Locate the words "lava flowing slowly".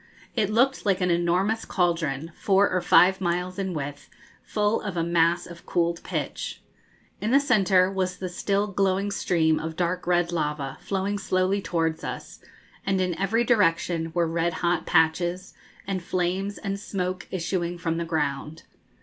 10.31-11.61